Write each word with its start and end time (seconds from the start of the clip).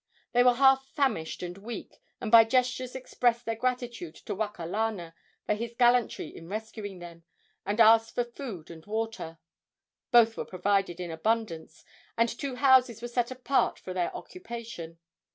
They 0.31 0.41
were 0.43 0.55
half 0.55 0.83
famished 0.87 1.43
and 1.43 1.59
weak, 1.59 2.01
and 2.19 2.31
by 2.31 2.43
gestures 2.43 2.95
expressed 2.95 3.45
their 3.45 3.55
gratitude 3.55 4.15
to 4.15 4.33
Wakalana 4.33 5.13
for 5.45 5.53
his 5.53 5.75
gallantry 5.75 6.27
in 6.35 6.49
rescuing 6.49 6.97
them, 6.97 7.23
and 7.67 7.79
asked 7.79 8.15
for 8.15 8.23
food 8.23 8.71
and 8.71 8.83
water. 8.87 9.37
Both 10.09 10.37
were 10.37 10.45
provided 10.45 10.99
in 10.99 11.11
abundance, 11.11 11.85
and 12.17 12.27
two 12.27 12.55
houses 12.55 13.03
were 13.03 13.07
set 13.07 13.29
apart 13.29 13.77
for 13.77 13.93
their 13.93 14.11
occupation. 14.15 14.97